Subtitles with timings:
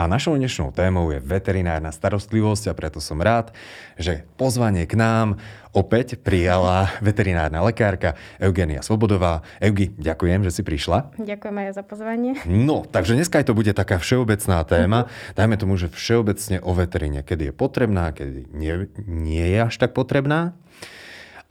[0.00, 3.52] A našou dnešnou témou je veterinárna starostlivosť a preto som rád,
[4.00, 5.36] že pozvanie k nám
[5.76, 9.44] opäť prijala veterinárna lekárka Eugenia Svobodová.
[9.60, 11.20] Eugi, ďakujem, že si prišla.
[11.20, 12.32] Ďakujem aj za pozvanie.
[12.48, 15.04] No, takže dneska to bude taká všeobecná téma.
[15.36, 19.92] Dajme tomu, že všeobecne o veterine, kedy je potrebná, kedy nie, nie je až tak
[19.92, 20.56] potrebná.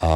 [0.01, 0.09] A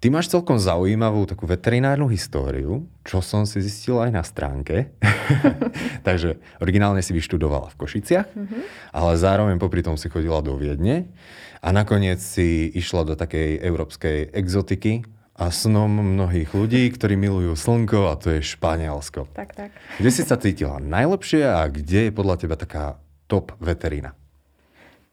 [0.00, 4.96] Ty máš celkom zaujímavú takú veterinárnu históriu, čo som si zistil aj na stránke.
[6.08, 8.62] Takže originálne si vyštudovala v Košiciach, mm-hmm.
[8.96, 11.12] ale zároveň popri tom si chodila do Viedne
[11.60, 15.04] a nakoniec si išla do takej európskej exotiky
[15.36, 19.28] a snom mnohých ľudí, ktorí milujú slnko a to je Španielsko.
[19.36, 19.76] Tak, tak.
[20.00, 22.96] Kde si sa cítila najlepšie a kde je podľa teba taká
[23.28, 24.16] top veterina?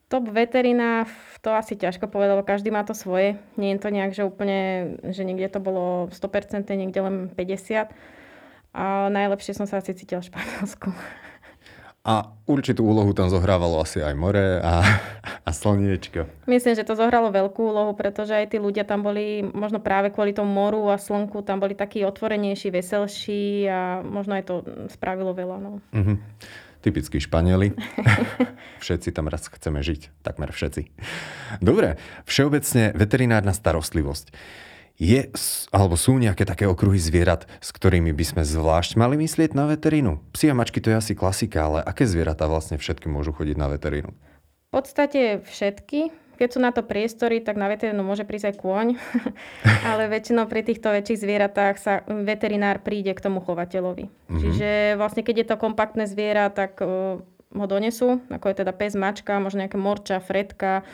[0.07, 1.03] Top veterina,
[1.43, 3.35] to asi ťažko povedať, lebo každý má to svoje.
[3.59, 7.91] Nie je to nejak, že úplne, že niekde to bolo 100%, niekde len 50%.
[8.77, 10.93] A najlepšie som sa asi cítila v Španielsku.
[12.07, 14.79] A určitú úlohu tam zohrávalo asi aj more a,
[15.43, 16.47] a slniečko.
[16.47, 20.31] Myslím, že to zohralo veľkú úlohu, pretože aj tí ľudia tam boli, možno práve kvôli
[20.31, 24.55] tomu moru a slnku, tam boli takí otvorenejší, veselší a možno aj to
[24.87, 25.57] spravilo veľa.
[25.59, 25.83] No.
[25.91, 26.15] Uh-huh.
[26.81, 27.73] Typickí Španieli.
[28.83, 30.23] všetci tam raz chceme žiť.
[30.23, 30.93] Takmer všetci.
[31.59, 31.97] Dobre,
[32.29, 34.31] všeobecne veterinárna starostlivosť.
[34.97, 35.29] Je,
[35.69, 40.17] alebo sú nejaké také okruhy zvierat, s ktorými by sme zvlášť mali myslieť na veterínu?
[40.33, 43.69] Psi a mačky to je asi klasika, ale aké zvieratá vlastne všetky môžu chodiť na
[43.69, 44.09] veterínu?
[44.09, 46.09] V podstate všetky.
[46.37, 48.87] Keď sú na to priestory, tak na veterínu môže prísť aj kôň,
[49.89, 54.05] ale väčšinou pri týchto väčších zvieratách sa veterinár príde k tomu chovateľovi.
[54.05, 54.39] Mm-hmm.
[54.39, 54.69] Čiže
[55.01, 57.17] vlastne keď je to kompaktné zviera, tak uh,
[57.57, 60.85] ho donesú, ako je teda pes, mačka, možno nejaké morča, fredka,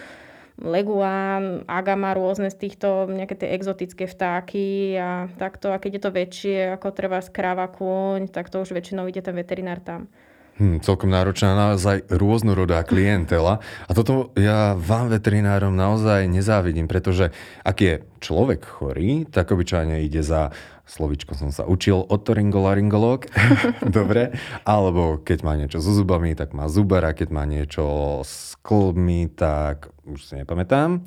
[0.62, 5.74] leguán, agama, rôzne z týchto, nejaké tie exotické vtáky a takto.
[5.74, 9.34] A keď je to väčšie, ako treba skráva, kôň, tak to už väčšinou ide ten
[9.34, 10.06] veterinár tam.
[10.54, 13.58] Hmm, celkom náročná, naozaj rôznorodá klientela.
[13.90, 17.34] A toto ja vám veterinárom naozaj nezávidím, pretože
[17.66, 23.32] ak je človek chorý, tak obyčajne ide za slovičko som sa učil, otoringolaryngolog,
[23.98, 24.36] dobre,
[24.68, 29.92] alebo keď má niečo so zubami, tak má zubara, keď má niečo s klbmi, tak
[30.04, 31.00] už si nepamätám,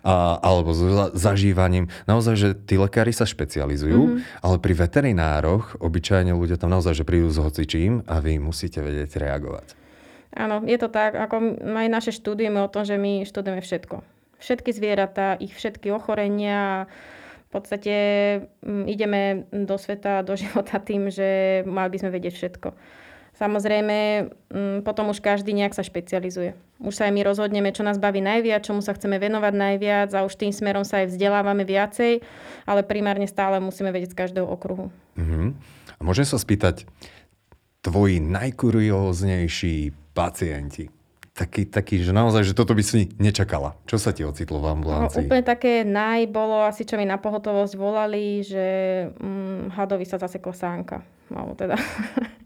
[0.00, 1.92] a, alebo s zažívaním.
[2.08, 4.40] Naozaj, že tí lekári sa špecializujú, mm-hmm.
[4.40, 9.20] ale pri veterinároch obyčajne ľudia tam naozaj, že prídu s hocičím a vy musíte vedieť
[9.20, 9.76] reagovať.
[10.32, 14.00] Áno, je to tak, ako aj naše štúdiumi o tom, že my študujeme všetko.
[14.42, 16.90] Všetky zvieratá, ich všetky ochorenia,
[17.46, 17.94] v podstate
[18.64, 19.20] mm, ideme
[19.54, 22.68] do sveta, do života tým, že mali by sme vedieť všetko.
[23.32, 26.52] Samozrejme, mm, potom už každý nejak sa špecializuje.
[26.84, 30.26] Už sa aj my rozhodneme, čo nás baví najviac, čomu sa chceme venovať najviac a
[30.26, 32.20] už tým smerom sa aj vzdelávame viacej,
[32.68, 34.92] ale primárne stále musíme vedieť z každého okruhu.
[35.16, 35.56] Uh-huh.
[35.96, 36.84] A môžem sa spýtať,
[37.82, 40.92] tvoji najkurióznejší pacienti,
[41.32, 43.76] taký, taký, že naozaj, že toto by si nečakala.
[43.88, 45.24] Čo sa ti ocitlo v ambulancii?
[45.24, 48.66] No, úplne také naj bolo asi, čo mi na pohotovosť volali, že
[49.16, 51.00] hm, hadovi sa zasekla sánka.
[51.32, 51.80] Alebo teda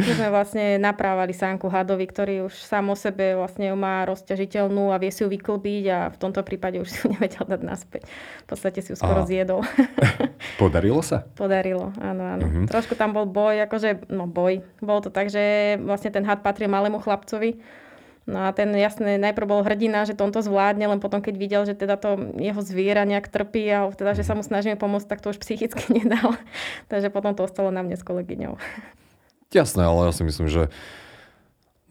[0.00, 4.88] My sme vlastne naprávali sánku hadovi, ktorý už sám o sebe vlastne ju má rozťažiteľnú
[4.88, 8.08] a vie si ju vyklbiť a v tomto prípade už si ju nevedel dať naspäť.
[8.08, 9.28] V podstate si ju skoro a...
[9.28, 9.60] zjedol.
[10.62, 11.28] Podarilo sa?
[11.36, 12.44] Podarilo, áno, áno.
[12.48, 12.66] Uh-huh.
[12.68, 14.64] Trošku tam bol boj, akože, no boj.
[14.80, 17.60] Bolo to tak, že vlastne ten had patrí malému chlapcovi,
[18.28, 21.72] No a ten jasne najprv bol hrdina, že to zvládne, len potom keď videl, že
[21.72, 25.32] teda to jeho zviera nejak trpí a teda, že sa mu snažíme pomôcť, tak to
[25.32, 26.36] už psychicky nedal.
[26.92, 28.60] Takže potom to ostalo na mne s kolegyňou.
[29.50, 30.70] Jasné, ale ja si myslím, že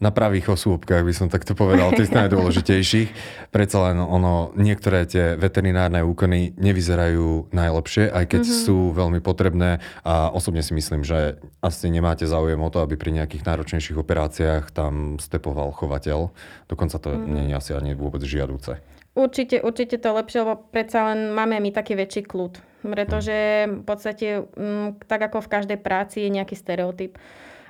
[0.00, 3.08] na pravých osôbkach by som takto povedal, tých najdôležitejších.
[3.52, 8.62] Predsa len ono, niektoré tie veterinárne úkony nevyzerajú najlepšie, aj keď mm-hmm.
[8.64, 13.12] sú veľmi potrebné a osobne si myslím, že asi nemáte záujem o to, aby pri
[13.20, 16.32] nejakých náročnejších operáciách tam stepoval chovateľ.
[16.66, 17.30] Dokonca to mm-hmm.
[17.36, 18.80] nie je asi ani vôbec žiadúce.
[19.10, 22.62] Určite, určite to lepšie, lebo predsa len máme my taký väčší kľud.
[22.80, 27.20] Pretože v podstate, mm, tak ako v každej práci je nejaký stereotyp.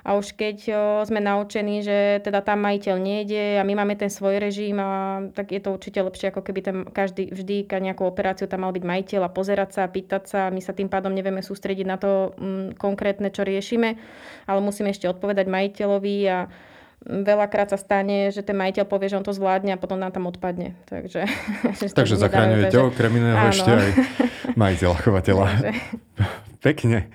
[0.01, 0.57] A už keď
[1.05, 5.53] sme naučení, že teda tam majiteľ nejde a my máme ten svoj režim, a, tak
[5.53, 9.21] je to určite lepšie, ako keby ten každý vždy nejakú operáciu tam mal byť majiteľ
[9.25, 10.41] a pozerať sa, pýtať sa.
[10.49, 12.33] My sa tým pádom nevieme sústrediť na to
[12.81, 13.97] konkrétne, čo riešime,
[14.49, 16.49] ale musíme ešte odpovedať majiteľovi a
[17.01, 20.29] veľakrát sa stane, že ten majiteľ povie, že on to zvládne a potom nám tam
[20.29, 20.77] odpadne.
[20.85, 21.25] Takže,
[21.97, 22.89] takže zachraňujete takže...
[22.93, 23.49] okrem iného áno.
[23.49, 23.89] ešte aj
[24.61, 25.45] majiteľa, chovateľa.
[26.61, 27.09] Pekne.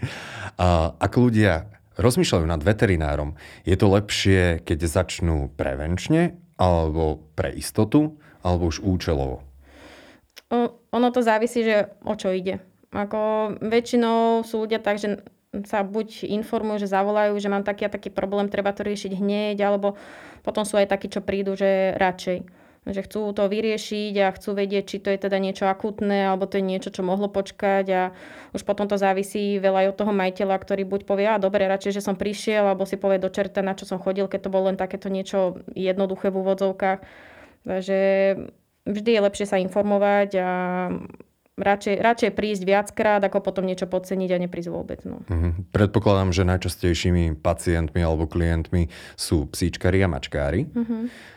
[0.58, 3.34] A, ak ľudia rozmýšľajú nad veterinárom,
[3.64, 9.44] je to lepšie, keď začnú prevenčne, alebo pre istotu, alebo už účelovo?
[10.52, 12.62] O, ono to závisí, že o čo ide.
[12.94, 15.20] Ako väčšinou sú ľudia tak, že
[15.66, 19.56] sa buď informujú, že zavolajú, že mám taký a taký problém, treba to riešiť hneď,
[19.64, 19.96] alebo
[20.44, 24.84] potom sú aj takí, čo prídu, že radšej že chcú to vyriešiť a chcú vedieť,
[24.86, 28.02] či to je teda niečo akutné, alebo to je niečo, čo mohlo počkať a
[28.54, 31.98] už potom to závisí veľa aj od toho majiteľa, ktorý buď povie, a dobre, radšej,
[31.98, 34.70] že som prišiel, alebo si povie do čerta, na čo som chodil, keď to bolo
[34.70, 37.00] len takéto niečo jednoduché v úvodzovkách.
[37.66, 37.98] Takže
[38.86, 40.50] vždy je lepšie sa informovať a
[41.58, 45.02] radšej, radšej prísť viackrát, ako potom niečo podceniť a neprísť vôbec.
[45.02, 45.26] No.
[45.26, 45.74] Mm-hmm.
[45.74, 50.70] Predpokladám, že najčastejšími pacientmi alebo klientmi sú psíčkari a mačkári.
[50.70, 51.34] Mm-hmm.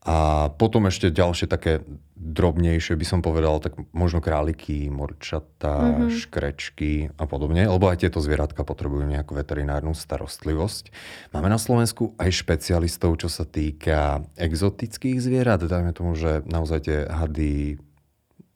[0.00, 1.84] A potom ešte ďalšie také
[2.20, 6.10] drobnejšie by som povedal, tak možno králiky, morčatá, mm-hmm.
[6.20, 10.92] škrečky a podobne, lebo aj tieto zvieratka potrebujú nejakú veterinárnu starostlivosť.
[11.32, 16.98] Máme na Slovensku aj špecialistov, čo sa týka exotických zvierat, dajme tomu, že naozaj tie
[17.04, 17.80] hady,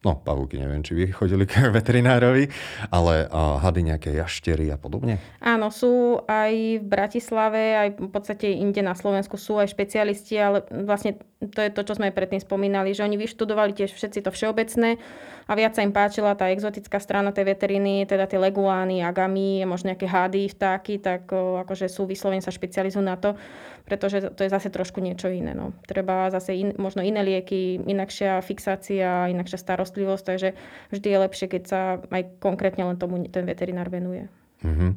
[0.05, 2.45] No, pavúky neviem, či by chodili k veterinárovi,
[2.93, 5.17] ale uh, hady nejaké jaštery a podobne?
[5.41, 10.61] Áno, sú aj v Bratislave, aj v podstate inde na Slovensku sú aj špecialisti, ale
[10.85, 14.29] vlastne to je to, čo sme aj predtým spomínali, že oni vyštudovali tiež všetci to
[14.29, 15.01] všeobecné
[15.45, 19.93] a viac sa im páčila tá exotická strana tej veteriny, teda tie leguány, agamy, možno
[19.93, 23.37] nejaké hady, vtáky, tak akože sú vyslovene sa špecializujú na to
[23.85, 25.53] pretože to je zase trošku niečo iné.
[25.53, 25.71] No.
[25.85, 30.49] Treba zase in, možno iné lieky, inakšia fixácia, inakšia starostlivosť, takže
[30.89, 31.79] vždy je lepšie, keď sa
[32.09, 34.25] aj konkrétne len tomu ten veterinár venuje.
[34.65, 34.91] Mm-hmm.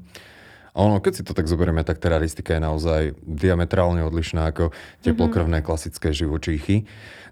[0.79, 4.71] Ono, keď si to tak zoberieme, tak teroristika je naozaj diametrálne odlišná ako
[5.03, 5.69] teplokrvné mm-hmm.
[5.69, 6.87] klasické živočíchy.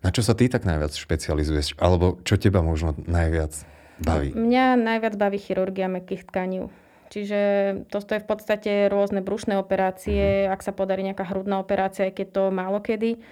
[0.05, 1.79] Na čo sa ty tak najviac špecializuješ?
[1.81, 3.55] Alebo čo teba možno najviac
[4.03, 4.35] baví?
[4.35, 6.69] Mňa najviac baví chirurgia mekých tkaní.
[7.11, 7.41] Čiže
[7.89, 10.53] to je v podstate rôzne brušné operácie, mm-hmm.
[10.53, 13.23] ak sa podarí nejaká hrudná operácia, aj keď to málo kedy.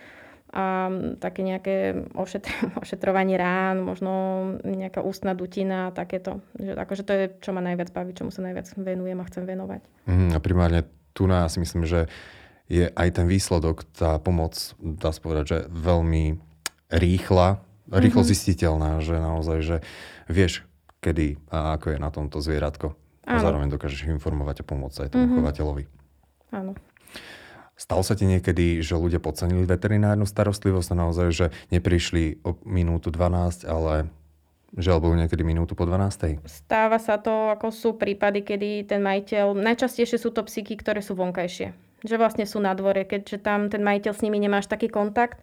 [0.54, 0.86] A
[1.18, 4.12] také nejaké ošetr- ošetrovanie rán, možno
[4.62, 6.42] nejaká ústna dutina, takéto.
[6.54, 9.82] Že, akože to je, čo ma najviac baví, čomu sa najviac venujem a chcem venovať.
[10.06, 10.80] Mm, a primárne
[11.10, 12.06] tu na si myslím, že
[12.70, 16.40] je aj ten výsledok, tá pomoc, dá sa povedať, že veľmi
[16.88, 17.60] rýchla,
[17.90, 18.32] rýchlo mm-hmm.
[18.32, 19.76] zistiteľná, že naozaj, že
[20.30, 20.64] vieš,
[21.04, 22.96] kedy a ako je na tomto zvieratko.
[23.24, 23.40] Áno.
[23.40, 25.38] A zároveň dokážeš informovať a pomôcť aj tomu mm-hmm.
[25.40, 25.84] chovateľovi.
[26.52, 26.72] Áno.
[27.74, 33.10] Stalo sa ti niekedy, že ľudia podcenili veterinárnu starostlivosť a naozaj, že neprišli o minútu
[33.10, 34.06] 12, ale
[34.74, 36.42] že alebo niekedy minútu po 12.
[36.46, 41.14] Stáva sa to, ako sú prípady, kedy ten majiteľ, najčastejšie sú to psíky, ktoré sú
[41.14, 41.74] vonkajšie.
[42.02, 45.38] Že vlastne sú na dvore, keďže tam ten majiteľ s nimi nemáš taký kontakt,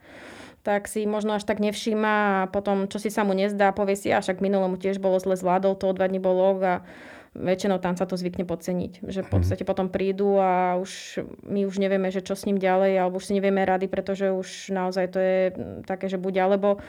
[0.62, 4.12] tak si možno až tak nevšíma a potom, čo si sa mu nezdá, povie si,
[4.12, 6.84] a však minulomu tiež bolo zle zvládol, to o dva dní bolo a
[7.32, 9.08] väčšinou tam sa to zvykne podceniť.
[9.08, 9.34] Že v mhm.
[9.34, 13.32] podstate potom prídu a už my už nevieme, že čo s ním ďalej, alebo už
[13.32, 15.40] si nevieme rady, pretože už naozaj to je
[15.88, 16.84] také, že buď alebo.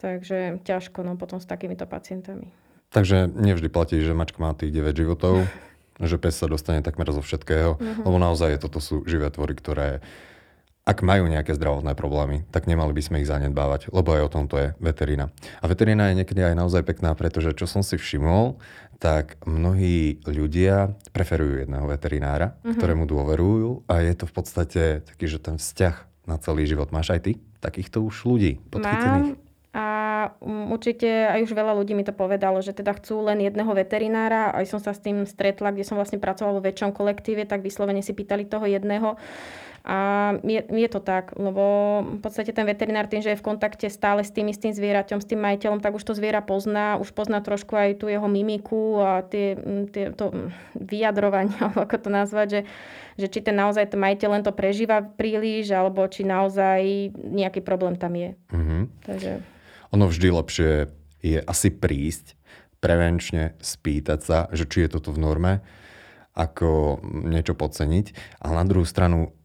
[0.00, 2.48] Takže ťažko no, potom s takýmito pacientami.
[2.90, 5.44] Takže nevždy platí, že mačka má tých 9 životov,
[6.00, 8.02] že pes sa dostane takmer zo všetkého, uh-huh.
[8.02, 10.00] lebo naozaj toto sú živé tvory, ktoré
[10.90, 14.44] ak majú nejaké zdravotné problémy, tak nemali by sme ich zanedbávať, lebo aj o tom
[14.50, 15.30] to je veterína.
[15.62, 18.58] A veterína je niekedy aj naozaj pekná, pretože čo som si všimol,
[18.98, 22.74] tak mnohí ľudia preferujú jedného veterinára, mm-hmm.
[22.74, 26.90] ktorému dôverujú a je to v podstate taký, že ten vzťah na celý život.
[26.90, 29.38] Máš aj ty takýchto už ľudí podchytených?
[29.38, 29.86] Mám a
[30.42, 34.50] um, určite aj už veľa ľudí mi to povedalo, že teda chcú len jedného veterinára.
[34.50, 38.02] Aj som sa s tým stretla, kde som vlastne pracovala vo väčšom kolektíve, tak vyslovene
[38.02, 39.14] si pýtali toho jedného.
[39.80, 39.96] A
[40.44, 41.64] je, je to tak, lebo
[42.04, 45.28] v podstate ten veterinár tým, že je v kontakte stále s tým istým zvieraťom, s
[45.28, 49.24] tým majiteľom, tak už to zviera pozná, už pozná trošku aj tú jeho mimiku a
[49.24, 49.56] tie,
[49.88, 52.60] tie, to vyjadrovanie, alebo ako to nazvať, že,
[53.24, 57.96] že či ten naozaj ten majiteľ len to prežíva príliš, alebo či naozaj nejaký problém
[57.96, 58.36] tam je.
[58.52, 58.82] Mm-hmm.
[59.08, 59.30] Takže...
[59.96, 60.70] Ono vždy lepšie
[61.24, 62.36] je asi prísť,
[62.80, 65.52] prevenčne spýtať sa, že či je toto v norme,
[66.32, 68.40] ako niečo podceniť.
[68.40, 69.36] Ale na druhú stranu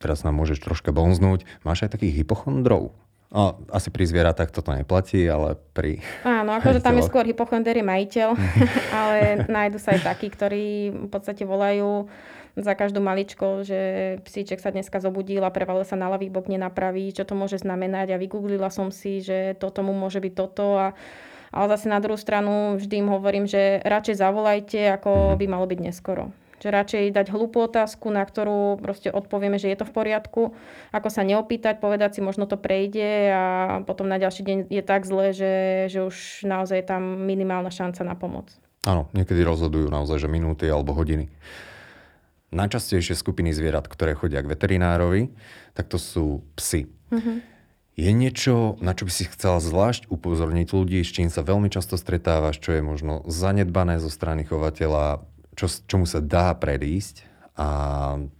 [0.00, 2.96] teraz nám môžeš troška bonznúť, máš aj takých hypochondrov?
[3.30, 6.02] No, asi pri zvieratách toto neplatí, ale pri...
[6.26, 8.34] Áno, akože tam je skôr hypochonder majiteľ,
[8.98, 12.10] ale nájdu sa aj takí, ktorí v podstate volajú
[12.58, 13.78] za každú maličko, že
[14.26, 18.10] psíček sa dneska zobudil a prevalil sa na ľavý bok, nenapraví, čo to môže znamenať
[18.10, 20.86] a vygooglila som si, že toto mu môže byť toto a
[21.50, 25.38] ale zase na druhú stranu vždy im hovorím, že radšej zavolajte, ako mhm.
[25.38, 26.30] by malo byť neskoro.
[26.60, 30.42] Že radšej dať hlúpu otázku, na ktorú proste odpovieme, že je to v poriadku,
[30.92, 33.44] ako sa neopýtať, povedať si, možno to prejde a
[33.88, 38.04] potom na ďalší deň je tak zle, že, že už naozaj je tam minimálna šanca
[38.04, 38.52] na pomoc.
[38.84, 41.32] Áno, niekedy rozhodujú naozaj, že minúty alebo hodiny.
[42.50, 45.30] najčastejšie skupiny zvierat, ktoré chodia k veterinárovi,
[45.72, 46.90] tak to sú psy.
[47.14, 47.36] Mm-hmm.
[48.00, 52.00] Je niečo, na čo by si chcela zvlášť upozorniť ľudí, s čím sa veľmi často
[52.00, 55.20] stretávaš, čo je možno zanedbané zo strany chovateľa,
[55.54, 57.26] čo, čomu sa dá predísť
[57.58, 57.66] a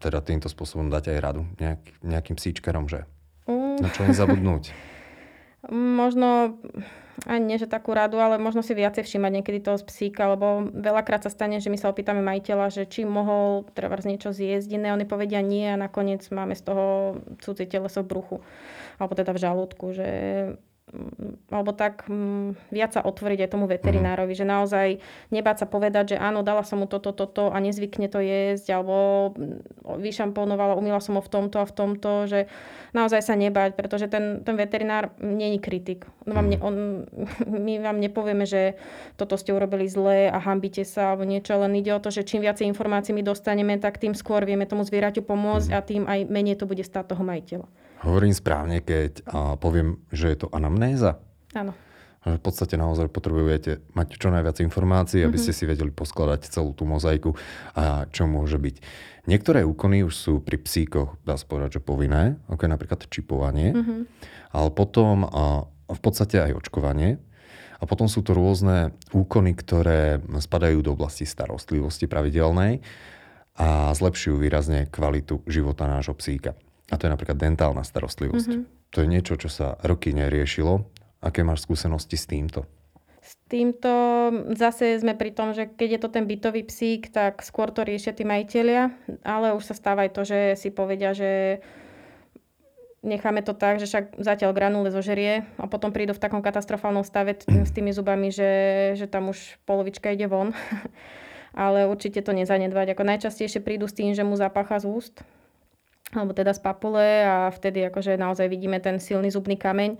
[0.00, 3.04] teda týmto spôsobom dať aj radu nejak, nejakým psíčkarom, že
[3.44, 3.84] mm.
[3.84, 4.64] na čo nezabudnúť.
[6.00, 6.56] Možno
[7.28, 11.20] ani nie, že takú radu, ale možno si viacej všímať niekedy toho psíka, lebo veľakrát
[11.20, 15.04] sa stane, že my sa opýtame majiteľa, že či mohol treba niečo zjesť iné, oni
[15.04, 16.86] povedia nie a nakoniec máme z toho
[17.44, 18.36] cudzie teleso v bruchu,
[18.96, 20.08] alebo teda v žalúdku, že
[21.50, 22.14] alebo tak m,
[22.54, 24.38] mm, viac sa otvoriť aj tomu veterinárovi, mm.
[24.38, 24.88] že naozaj
[25.30, 29.30] nebáť sa povedať, že áno, dala som mu toto, toto a nezvykne to jesť, alebo
[29.34, 32.40] mm, vyšamponovala, umila som ho v tomto a v tomto, že
[32.90, 36.10] naozaj sa nebať, pretože ten, ten veterinár není kritik.
[36.26, 36.74] On vám ne, on,
[37.66, 38.74] my vám nepovieme, že
[39.14, 42.42] toto ste urobili zle a hambite sa alebo niečo, len ide o to, že čím
[42.42, 45.76] viacej informácií my dostaneme, tak tým skôr vieme tomu zvieraťu pomôcť mm.
[45.76, 47.70] a tým aj menej to bude stáť toho majiteľa.
[48.00, 51.20] Hovorím správne, keď a poviem, že je to anamnéza?
[51.52, 51.76] Áno.
[52.20, 55.58] V podstate naozaj potrebujete mať čo najviac informácií, aby ste mhm.
[55.58, 57.32] si vedeli poskladať celú tú mozaiku
[57.72, 58.76] a čo môže byť.
[59.28, 63.76] Niektoré úkony už sú pri psíkoch, dá sa povedať, že povinné, ako je napríklad čipovanie,
[63.76, 64.00] mm-hmm.
[64.56, 65.28] ale potom a,
[65.68, 67.20] v podstate aj očkovanie.
[67.80, 72.84] A potom sú to rôzne úkony, ktoré spadajú do oblasti starostlivosti pravidelnej
[73.56, 76.56] a zlepšujú výrazne kvalitu života nášho psíka.
[76.90, 78.50] A to je napríklad dentálna starostlivosť.
[78.50, 78.90] Mm-hmm.
[78.90, 80.82] To je niečo, čo sa roky neriešilo.
[81.22, 82.66] Aké máš skúsenosti s týmto?
[83.20, 83.92] S týmto
[84.56, 88.16] zase sme pri tom, že keď je to ten bytový psík, tak skôr to riešia
[88.16, 88.90] tí majiteľia,
[89.22, 91.60] ale už sa stáva aj to, že si povedia, že
[93.04, 97.36] necháme to tak, že však zatiaľ granule zožerie a potom prídu v takom katastrofálnom stave
[97.36, 98.52] t- s tými zubami, že,
[98.96, 100.56] že tam už polovička ide von.
[101.54, 102.94] ale určite to nezanedbať.
[102.94, 105.14] Ako najčastejšie prídu s tým, že mu zapácha z úst,
[106.10, 109.94] alebo teda z papule a vtedy akože naozaj vidíme ten silný zubný kameň.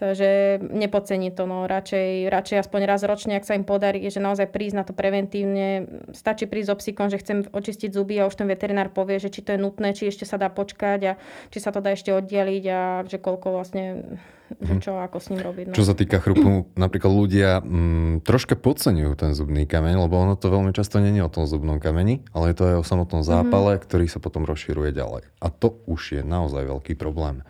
[0.00, 4.48] Takže nepodcení to, no radšej, radšej aspoň raz ročne, ak sa im podarí, že naozaj
[4.48, 5.84] prísť na to preventívne.
[6.16, 9.44] Stačí prísť so psíkom, že chcem očistiť zuby a už ten veterinár povie, že či
[9.44, 11.12] to je nutné, či ešte sa dá počkať a
[11.52, 14.16] či sa to dá ešte oddialiť a že koľko vlastne
[14.58, 14.82] že mhm.
[14.82, 15.64] čo ako s ním robiť.
[15.70, 15.76] No.
[15.78, 20.50] Čo sa týka chrupu, napríklad ľudia mm, troška podceňujú ten zubný kameň, lebo ono to
[20.50, 23.86] veľmi často je o tom zubnom kameni, ale je to aj o samotnom zápale, mm-hmm.
[23.86, 25.22] ktorý sa potom rozširuje ďalej.
[25.38, 27.46] A to už je naozaj veľký problém.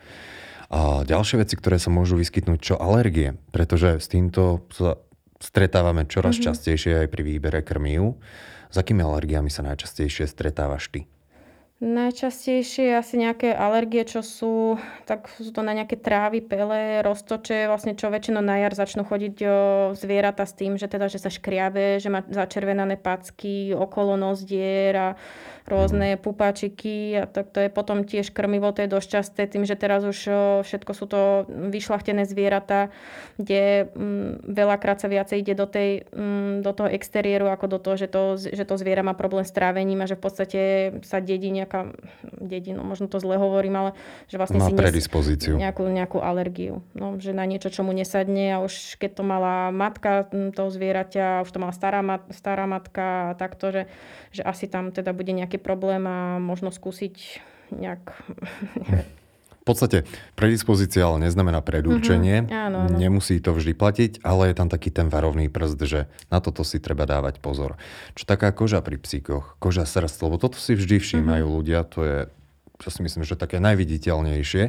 [0.71, 5.03] A ďalšie veci, ktoré sa môžu vyskytnúť, čo alergie, pretože s týmto sa
[5.43, 6.47] stretávame čoraz mm-hmm.
[6.47, 8.15] častejšie aj pri výbere krmív.
[8.71, 11.11] S akými alergiami sa najčastejšie stretávaš ty?
[11.81, 14.77] Najčastejšie asi nejaké alergie, čo sú,
[15.09, 19.35] tak sú to na nejaké trávy, pele, roztoče, vlastne čo väčšinou na jar začnú chodiť
[19.41, 19.49] o,
[19.97, 25.07] zvieratá s tým, že teda, že sa škriabe, že má začervenané packy okolo nozdier a
[25.65, 29.77] rôzne pupáčiky a tak to je potom tiež krmivo, to je dosť časté tým, že
[29.77, 30.19] teraz už
[30.65, 32.89] všetko sú to vyšlachtené zvieratá,
[33.41, 37.65] kde m, mm, veľakrát sa viacej ide do, tej, m, mm, do toho exteriéru ako
[37.73, 40.61] do toho, že to, že to zviera má problém s trávením a že v podstate
[41.05, 41.95] sa dedí nejaká
[42.43, 43.89] dedinu, možno to zle hovorím, ale
[44.27, 45.55] že vlastne má si predispozíciu.
[45.55, 46.83] Nejakú, nejakú alergiu.
[46.91, 51.47] No, že na niečo, čo mu nesadne a už keď to mala matka toho zvieraťa,
[51.47, 53.83] už to mala stará, mat, stará matka a takto, že,
[54.35, 57.39] že asi tam teda bude nejaký problém a možno skúsiť
[57.71, 58.03] nejak...
[59.61, 62.49] V podstate predispozícia ale neznamená predurčenie.
[62.49, 62.65] Mm-hmm.
[62.65, 62.97] Áno, áno.
[62.97, 66.81] Nemusí to vždy platiť, ale je tam taký ten varovný prst, že na toto si
[66.81, 67.77] treba dávať pozor.
[68.17, 71.57] Čo taká koža pri psíkoch, koža srst, lebo toto si vždy všímajú mm-hmm.
[71.61, 72.17] ľudia, to je,
[72.81, 74.63] čo si myslím, že také najviditeľnejšie.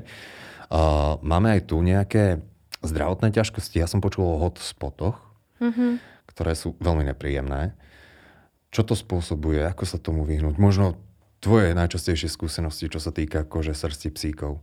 [0.69, 2.45] Uh, máme aj tu nejaké
[2.85, 3.81] zdravotné ťažkosti.
[3.81, 5.17] Ja som počul o hotspotoch,
[5.57, 5.93] mm-hmm.
[6.37, 7.73] ktoré sú veľmi nepríjemné.
[8.69, 9.65] Čo to spôsobuje?
[9.65, 10.61] Ako sa tomu vyhnúť?
[10.61, 11.01] Možno
[11.41, 14.61] tvoje najčastejšie skúsenosti, čo sa týka kože srsti psíkov?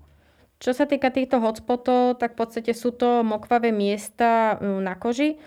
[0.59, 5.39] Čo sa týka týchto hotspotov, tak v podstate sú to mokvavé miesta mm, na koži,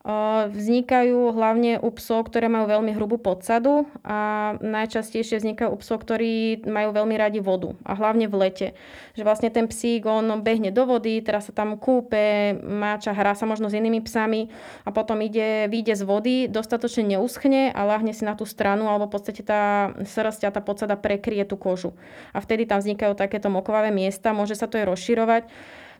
[0.00, 6.64] Vznikajú hlavne u psov, ktoré majú veľmi hrubú podsadu a najčastejšie vznikajú u psov, ktorí
[6.64, 8.68] majú veľmi radi vodu a hlavne v lete.
[9.12, 13.44] Že vlastne ten psík, on behne do vody, teraz sa tam kúpe, máča, hrá sa
[13.44, 14.48] možno s inými psami
[14.82, 19.04] a potom ide, vyjde z vody, dostatočne neuschne a láhne si na tú stranu alebo
[19.04, 21.92] v podstate tá srst tá podsada prekrie tú kožu.
[22.32, 25.44] A vtedy tam vznikajú takéto mokovavé miesta, môže sa to aj rozširovať.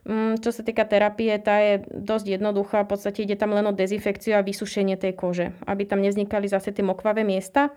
[0.01, 2.89] Mm, čo sa týka terapie, tá je dosť jednoduchá.
[2.89, 6.73] V podstate ide tam len o dezinfekciu a vysušenie tej kože, aby tam nevznikali zase
[6.73, 7.69] tie mokvavé miesta.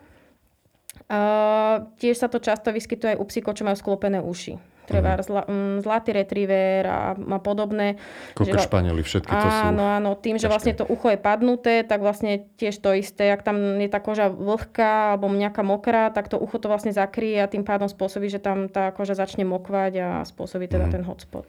[1.09, 4.55] Uh, tiež sa to často vyskytuje aj u psíkov, čo majú sklopené uši.
[4.83, 5.23] Treba mm.
[5.23, 7.95] zla, um, zlatý retriever a, a podobné.
[8.35, 9.63] Koľko španieli, všetky to sú.
[9.71, 13.31] Áno, áno, tým, že vlastne to ucho je padnuté, tak vlastne tiež to isté.
[13.31, 17.39] Ak tam je tá koža vlhká alebo nejaká mokrá, tak to ucho to vlastne zakrie
[17.39, 20.93] a tým pádom spôsobí, že tam tá koža začne mokvať a spôsobí teda mm.
[20.99, 21.47] ten hotspot.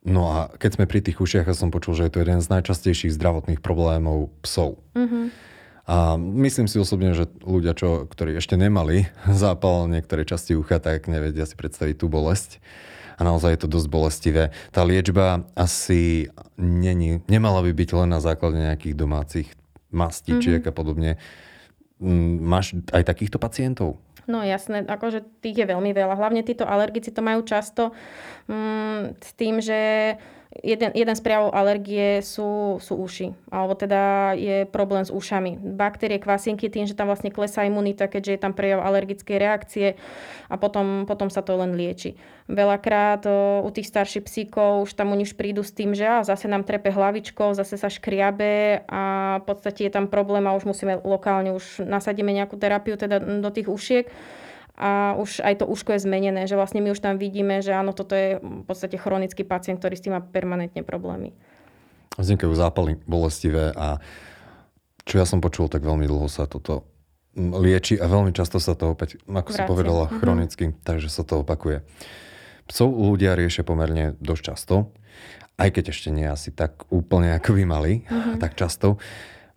[0.00, 2.48] No a keď sme pri tých ušiach, ja som počul, že je to jeden z
[2.48, 4.80] najčastejších zdravotných problémov psov.
[4.96, 5.24] Mm-hmm.
[5.90, 11.04] A myslím si osobne, že ľudia, čo, ktorí ešte nemali zápal niektorej časti ucha, tak
[11.10, 12.64] nevedia si predstaviť tú bolesť.
[13.20, 14.44] A naozaj je to dosť bolestivé.
[14.72, 19.48] Tá liečba asi není, nemala by byť len na základe nejakých domácich
[19.92, 20.72] mastičiek mm-hmm.
[20.72, 21.10] a podobne.
[22.40, 24.00] Máš aj takýchto pacientov?
[24.30, 26.14] No jasné, akože tých je veľmi veľa.
[26.14, 27.90] Hlavne títo alergici to majú často
[28.46, 30.14] mm, s tým, že
[30.50, 33.30] jeden, jeden z prejavov alergie sú, sú uši.
[33.54, 35.62] Alebo teda je problém s ušami.
[35.62, 39.86] Baktérie, kvasinky, tým, že tam vlastne klesá imunita, keďže je tam prejav alergickej reakcie
[40.50, 42.18] a potom, potom sa to len lieči.
[42.50, 46.26] Veľakrát o, u tých starších psíkov už tam oni už prídu s tým, že á,
[46.26, 49.02] zase nám trepe hlavičko, zase sa škriabe a
[49.38, 53.50] v podstate je tam problém a už musíme lokálne, už nasadíme nejakú terapiu teda do
[53.54, 54.10] tých ušiek
[54.80, 57.92] a už aj to úško je zmenené, že vlastne my už tam vidíme, že áno,
[57.92, 61.36] toto je v podstate chronický pacient, ktorý s tým má permanentne problémy.
[62.16, 64.00] Vznikajú zápaly bolestivé a
[65.04, 66.88] čo ja som počul, tak veľmi dlho sa toto
[67.36, 69.62] lieči a veľmi často sa to opäť, ako Vrácia.
[69.62, 70.18] si povedala, uh-huh.
[70.18, 71.84] chronicky, takže sa to opakuje.
[72.64, 74.74] Psov ľudia riešia pomerne dosť často,
[75.60, 78.38] aj keď ešte nie asi tak úplne ako by mali, uh-huh.
[78.42, 78.96] tak často.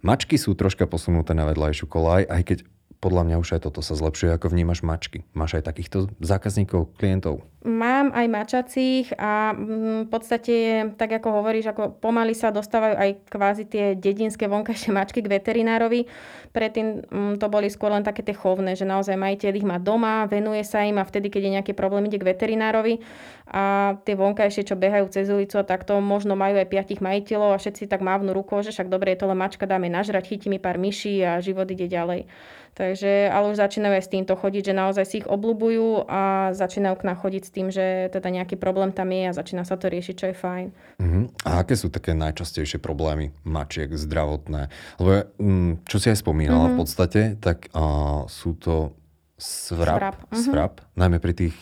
[0.03, 2.57] Mačky sú troška posunuté na vedľajšiu kolaj, aj keď
[3.03, 5.27] podľa mňa už aj toto sa zlepšuje, ako vnímaš mačky.
[5.36, 7.43] Máš aj takýchto zákazníkov, klientov?
[7.63, 10.55] Mám aj mačacích a mm, v podstate,
[10.95, 16.07] tak ako hovoríš, ako pomaly sa dostávajú aj kvázi tie dedinské vonkajšie mačky k veterinárovi.
[16.55, 20.24] Predtým mm, to boli skôr len také tie chovné, že naozaj majiteľ ich má doma,
[20.27, 23.03] venuje sa im a vtedy, keď je nejaký problém, ide k veterinárovi.
[23.51, 27.62] A tie vonkajšie, čo behajú cez ulicu, tak to možno majú aj piatich majiteľov a
[27.63, 30.60] všetci tak mávnu rukou, že však dobre, je to len mačka, dáme nažrať, chytí mi
[30.60, 32.27] pár myší a život ide ďalej.
[32.73, 36.95] Takže, ale už začínajú aj s týmto chodiť, že naozaj si ich obľúbujú a začínajú
[36.97, 39.93] k nám chodiť s tým, že teda nejaký problém tam je a začína sa to
[39.93, 40.67] riešiť, čo je fajn.
[40.97, 41.23] Uh-huh.
[41.45, 44.73] A aké sú také najčastejšie problémy mačiek zdravotné?
[44.97, 46.73] Lebo mm, čo si aj spomínala uh-huh.
[46.73, 48.97] v podstate, tak uh, sú to
[49.38, 50.17] svrap, svrap.
[50.33, 50.41] Uh-huh.
[50.41, 51.55] svrap, najmä pri tých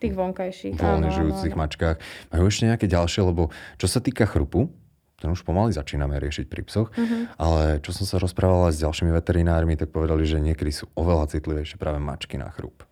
[0.00, 0.80] tých vonkajších.
[0.80, 2.00] Voľne žijúcich mačkách.
[2.32, 4.72] Majú ešte nejaké ďalšie, lebo čo sa týka chrupu,
[5.20, 7.28] ten už pomaly začíname riešiť pri psoch, uh-huh.
[7.36, 11.76] ale čo som sa rozprávala s ďalšími veterinármi, tak povedali, že niekedy sú oveľa citlivejšie
[11.76, 12.88] práve mačky na chrup.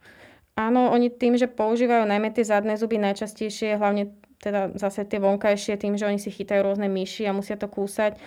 [0.58, 5.78] Áno, oni tým, že používajú najmä tie zadné zuby najčastejšie, hlavne teda zase tie vonkajšie,
[5.78, 8.18] tým, že oni si chytajú rôzne myši a musia to kúsať,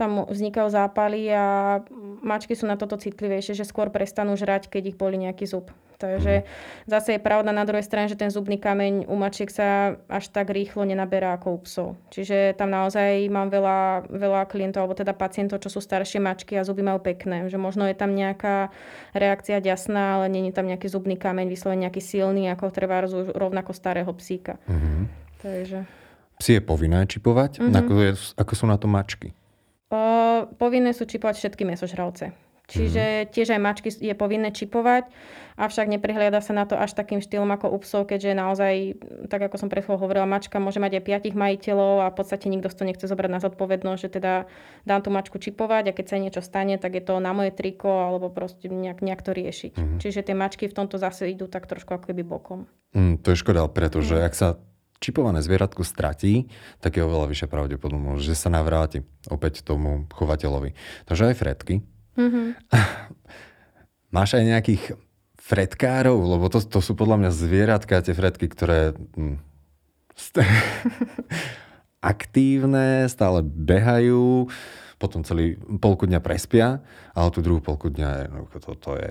[0.00, 1.80] tam vznikajú zápaly a
[2.24, 5.68] mačky sú na toto citlivejšie, že skôr prestanú žrať, keď ich boli nejaký zub.
[5.98, 6.46] Takže mm.
[6.86, 10.54] zase je pravda na druhej strane, že ten zubný kameň u mačiek sa až tak
[10.54, 11.88] rýchlo nenaberá ako u psov.
[12.14, 16.62] Čiže tam naozaj mám veľa, veľa klientov, alebo teda pacientov, čo sú staršie mačky a
[16.62, 17.50] zuby majú pekné.
[17.50, 18.70] Že možno je tam nejaká
[19.10, 23.02] reakcia ďasná, ale není tam nejaký zubný kameň, vyslovene nejaký silný, ako treba
[23.34, 24.62] rovnako starého psíka.
[24.70, 25.02] Mm-hmm.
[25.42, 25.78] Takže...
[26.38, 27.58] Psi je povinné čipovať?
[27.58, 27.74] Mm-hmm.
[27.74, 29.34] Ako, je, ako sú na to mačky?
[29.90, 29.98] O,
[30.54, 32.47] povinné sú čipovať všetky mesožravce.
[32.68, 33.30] Čiže mm-hmm.
[33.32, 35.08] tiež aj mačky je povinné čipovať,
[35.56, 38.74] avšak neprihliada sa na to až takým štýlom ako u psov, keďže naozaj,
[39.32, 42.68] tak ako som predchol hovorila, mačka môže mať aj piatich majiteľov a v podstate nikto
[42.68, 44.32] z toho nechce zobrať na zodpovednosť, že teda
[44.84, 47.88] dám tú mačku čipovať a keď sa niečo stane, tak je to na moje triko
[47.88, 49.72] alebo proste nejak, nejak to riešiť.
[49.72, 49.98] Mm-hmm.
[50.04, 52.68] Čiže tie mačky v tomto zase idú tak trošku ako keby bokom.
[52.92, 54.24] Mm, to je škoda, pretože mm.
[54.28, 54.48] ak sa
[55.00, 56.50] čipované zvieratko stratí,
[56.84, 60.74] tak je oveľa vyššia pravdepodobnosť, že sa navráti opäť tomu chovateľovi.
[61.06, 61.74] Takže aj fredky.
[62.18, 62.46] Mm-hmm.
[64.16, 64.82] Máš aj nejakých
[65.38, 69.40] fredkárov, lebo to, to sú podľa mňa zvieratka, tie fredky, ktoré hm,
[70.12, 70.44] st-
[72.12, 74.50] aktívne, stále behajú,
[75.00, 76.84] potom celý polku dňa prespia,
[77.16, 78.28] ale tú druhú polku dňa
[78.60, 79.08] to, to je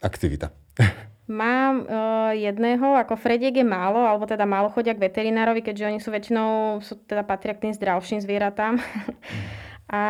[0.00, 0.54] aktivita.
[1.30, 5.98] Mám uh, jedného, ako Frediek je málo, alebo teda málo chodia k veterinárovi, keďže oni
[6.02, 8.82] sú väčšinou, sú teda patria k tým zdravším zvieratám.
[9.90, 10.02] A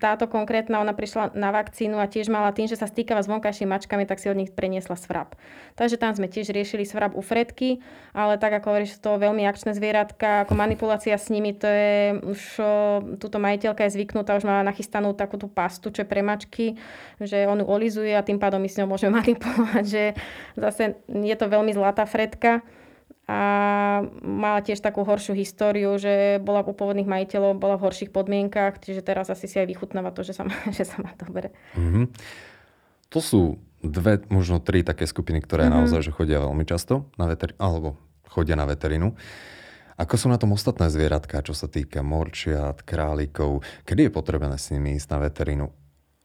[0.00, 3.68] táto konkrétna, ona prišla na vakcínu a tiež mala tým, že sa stýkava s vonkajšími
[3.68, 5.36] mačkami, tak si od nich preniesla svrap.
[5.76, 7.84] Takže tam sme tiež riešili svrap u Fredky,
[8.16, 12.40] ale tak ako hovoríš, to veľmi akčné zvieratka, ako manipulácia s nimi, to je už,
[13.20, 16.80] túto majiteľka je zvyknutá, už má nachystanú takú tú pastu, čo je pre mačky,
[17.20, 20.16] že on ju olizuje a tým pádom my s ňou môžeme manipulovať, že
[20.56, 22.64] zase je to veľmi zlatá Fredka
[23.24, 23.40] a
[24.20, 29.00] mala tiež takú horšiu históriu, že bola u pôvodných majiteľov, bola v horších podmienkach, čiže
[29.00, 31.56] teraz asi si aj vychutnáva to, že sa má, že sa má dobre.
[31.72, 32.04] Mm-hmm.
[33.16, 33.42] To sú
[33.80, 35.88] dve, možno tri také skupiny, ktoré mm-hmm.
[35.88, 37.96] naozaj že chodia veľmi často na veteri- alebo
[38.28, 39.16] chodia na veterinu.
[39.94, 43.62] Ako sú na tom ostatné zvieratka, čo sa týka morčiat, králikov?
[43.86, 45.66] Kedy je potrebné s nimi ísť na veterínu?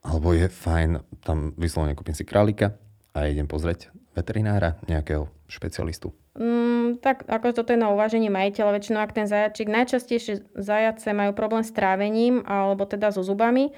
[0.02, 2.74] Alebo je fajn, tam vyslovene kúpim si králika
[3.14, 6.10] a idem pozrieť veterinára, nejakého špecialistu?
[6.34, 11.38] Mm, tak ako toto je na uváženie majiteľa, väčšinou ak ten zajačik, najčastejšie zajace majú
[11.38, 13.75] problém s trávením alebo teda so zubami,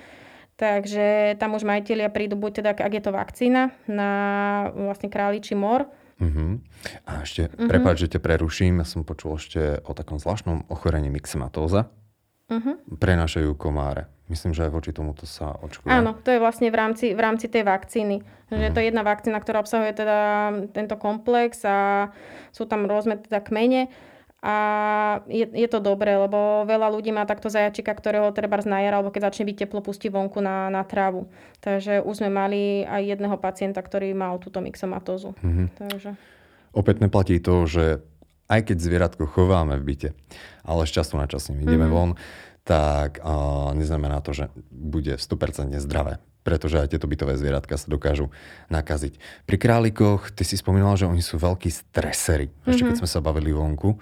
[0.55, 4.11] takže tam už majiteľia prídu buď teda, ak je to vakcína na
[4.71, 6.61] vlastne králičí mor, Uh-huh.
[7.09, 7.65] A ešte, uh-huh.
[7.65, 11.89] prepáč, že ťa preruším, ja som počul ešte o takom zvláštnom ochorení myxematóza.
[12.45, 12.77] Uh-huh.
[12.93, 14.05] Prenášajú komáre.
[14.31, 15.91] Myslím, že aj voči tomuto sa očkuje.
[15.91, 18.23] Áno, to je vlastne v rámci, v rámci tej vakcíny.
[18.47, 18.75] Že uh-huh.
[18.75, 20.19] to je jedna vakcína, ktorá obsahuje teda
[20.71, 22.09] tento komplex a
[22.55, 23.91] sú tam rôzne teda kmene
[24.41, 24.55] a
[25.29, 29.29] je, je to dobré, lebo veľa ľudí má takto zajačika, ktorého treba znajara, alebo keď
[29.29, 31.29] začne byť teplo, pustí vonku na, na trávu.
[31.61, 35.37] Takže už sme mali aj jedného pacienta, ktorý mal túto myxomatózu.
[35.45, 35.67] Mm-hmm.
[35.77, 36.09] Takže...
[36.73, 38.01] Opäť neplatí to, že
[38.49, 40.09] aj keď zvieratko chováme v byte,
[40.65, 41.93] ale z času na čas s ním ideme mm-hmm.
[41.93, 42.17] von,
[42.71, 48.33] tak uh, neznamená to, že bude 100% zdravé pretože aj tieto bytové zvieratka sa dokážu
[48.73, 49.45] nakaziť.
[49.45, 52.81] Pri králikoch, ty si spomínala, že oni sú veľkí stresery, ešte mm-hmm.
[52.81, 53.01] keď mhm.
[53.05, 54.01] sme sa bavili vonku.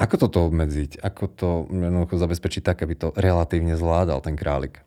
[0.00, 1.04] Ako toto obmedziť?
[1.04, 1.68] Ako to
[2.16, 4.80] zabezpečiť tak, aby to relatívne zvládal ten králik?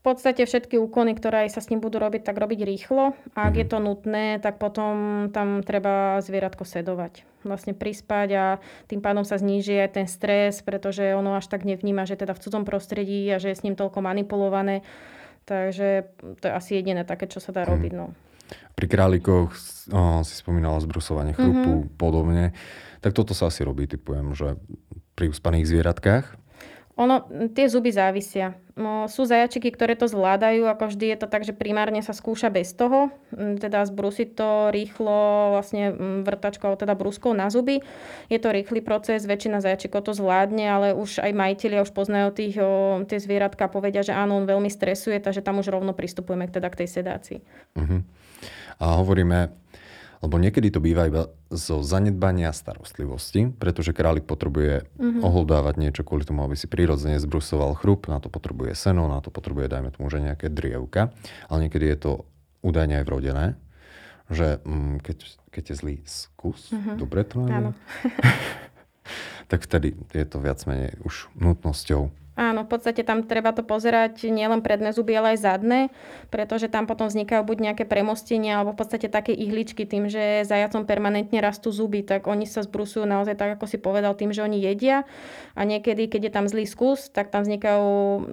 [0.00, 3.12] V podstate všetky úkony, ktoré sa s ním budú robiť, tak robiť rýchlo.
[3.36, 7.28] A ak je to nutné, tak potom tam treba zvieratko sedovať.
[7.44, 8.44] Vlastne prispať a
[8.88, 12.40] tým pádom sa zníži aj ten stres, pretože ono až tak nevníma, že teda v
[12.40, 14.80] cudzom prostredí a že je s ním toľko manipulované.
[15.44, 16.08] Takže
[16.40, 17.68] to je asi jediné také, čo sa dá mm.
[17.68, 17.92] robiť.
[17.92, 18.16] No.
[18.72, 19.52] Pri králikoch
[19.92, 22.00] oh, si spomínala zbrusovanie chrupu, mm-hmm.
[22.00, 22.56] podobne.
[23.04, 24.56] Tak toto sa asi robí, typujem, že
[25.12, 26.39] pri uspaných zvieratkách.
[27.00, 27.24] Ono,
[27.56, 28.60] tie zuby závisia.
[28.76, 32.52] No, sú zajačiky, ktoré to zvládajú, ako vždy je to tak, že primárne sa skúša
[32.52, 37.80] bez toho, teda zbrusiť to rýchlo vlastne vrtačkou, teda bruskou na zuby.
[38.28, 42.56] Je to rýchly proces, väčšina zajačikov to zvládne, ale už aj majiteľia už poznajú tých,
[42.60, 46.52] o, tie zvieratka a povedia, že áno, on veľmi stresuje, takže tam už rovno pristupujeme
[46.52, 47.38] teda k tej sedácii.
[47.80, 48.04] Uh-huh.
[48.80, 49.52] A hovoríme
[50.20, 55.24] lebo niekedy to býva iba zo zanedbania starostlivosti, pretože králik potrebuje mm-hmm.
[55.24, 59.32] oholdávať niečo kvôli tomu, aby si prirodzene zbrusoval chrup, na to potrebuje seno, na to
[59.32, 61.16] potrebuje, dajme tomu, že nejaké drievka,
[61.48, 62.12] ale niekedy je to
[62.60, 63.46] údajne aj vrodené,
[64.28, 66.96] že mm, keď, keď je zlý skus, mm-hmm.
[67.00, 67.72] dobre to Áno.
[69.50, 74.24] tak vtedy je to viac menej už nutnosťou Áno, v podstate tam treba to pozerať
[74.32, 75.80] nielen predné zuby, ale aj zadné,
[76.32, 80.88] pretože tam potom vznikajú buď nejaké premostenia, alebo v podstate také ihličky tým, že zajacom
[80.88, 84.56] permanentne rastú zuby, tak oni sa zbrusujú naozaj tak, ako si povedal, tým, že oni
[84.56, 85.04] jedia
[85.52, 87.88] a niekedy, keď je tam zlý skus, tak tam vznikajú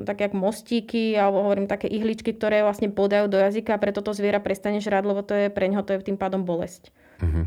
[0.08, 4.16] také jak mostíky, alebo hovorím také ihličky, ktoré vlastne podajú do jazyka a preto to
[4.16, 6.96] zviera prestane žrať, lebo to je pre neho to je tým pádom bolesť.
[7.20, 7.44] Uh-huh.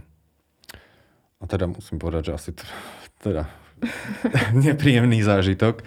[1.40, 2.68] A teda musím povedať, že asi to,
[3.33, 3.49] teda
[4.68, 5.81] nepríjemný zážitok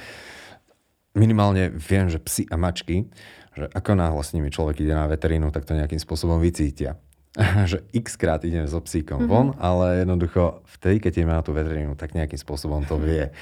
[1.14, 3.08] minimálne viem, že psy a mačky,
[3.54, 6.98] že ako náhle s nimi človek ide na veterínu, tak to nejakým spôsobom vycítia.
[7.72, 9.32] že x krát ideme so psíkom mm-hmm.
[9.32, 13.34] von, ale jednoducho vtedy, keď ideme na tú veterínu, tak nejakým spôsobom to vie.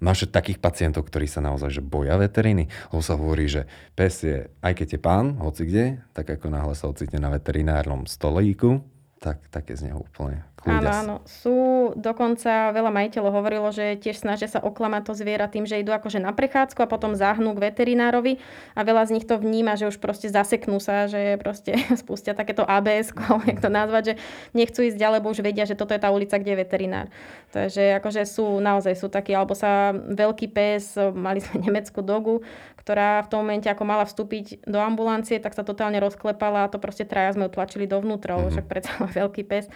[0.00, 3.68] Máš takých pacientov, ktorí sa naozaj že boja veteríny, lebo sa hovorí, že
[3.98, 8.08] pes je, aj keď je pán, hoci kde, tak ako náhle sa ocitne na veterinárnom
[8.08, 8.80] stolíku,
[9.18, 11.14] tak také z neho úplne Áno, áno.
[11.22, 15.94] Sú dokonca, veľa majiteľov hovorilo, že tiež snažia sa oklamať to zviera tým, že idú
[15.94, 18.42] akože na prechádzku a potom zahnú k veterinárovi
[18.74, 22.66] a veľa z nich to vníma, že už proste zaseknú sa, že proste spustia takéto
[22.66, 23.14] ABS,
[23.50, 24.14] jak to nazvať, že
[24.50, 27.06] nechcú ísť ďalej, lebo už vedia, že toto je tá ulica, kde je veterinár.
[27.54, 32.42] Takže akože sú, naozaj sú takí, alebo sa veľký pes, mali sme nemeckú dogu,
[32.82, 36.80] ktorá v tom momente ako mala vstúpiť do ambulancie, tak sa totálne rozklepala a to
[36.80, 38.52] proste traja sme utlačili dovnútra, mm-hmm.
[38.56, 39.68] však predsa veľký pes.